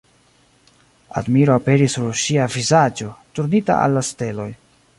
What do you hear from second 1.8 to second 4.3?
sur ŝia vizaĝo, turnita al la